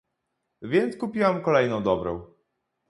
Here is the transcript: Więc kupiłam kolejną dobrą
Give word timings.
Więc 0.61 0.97
kupiłam 0.97 1.43
kolejną 1.43 1.83
dobrą 1.83 2.33